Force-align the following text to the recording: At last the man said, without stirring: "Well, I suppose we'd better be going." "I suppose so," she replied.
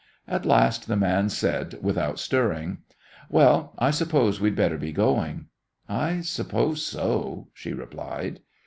At 0.27 0.47
last 0.47 0.87
the 0.87 0.95
man 0.95 1.29
said, 1.29 1.77
without 1.79 2.17
stirring: 2.17 2.79
"Well, 3.29 3.75
I 3.77 3.91
suppose 3.91 4.41
we'd 4.41 4.55
better 4.55 4.79
be 4.79 4.91
going." 4.91 5.45
"I 5.87 6.21
suppose 6.21 6.83
so," 6.83 7.49
she 7.53 7.71
replied. 7.71 8.39